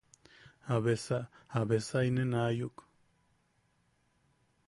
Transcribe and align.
¿Jabesa... 0.67 1.17
jabesa 1.53 1.99
inen 2.07 2.31
aayuk? 2.41 2.77